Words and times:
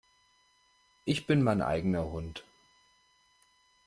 Ich 1.05 1.27
bin 1.27 1.43
mein 1.43 1.61
eigener 1.61 2.05
Hund. 2.05 2.43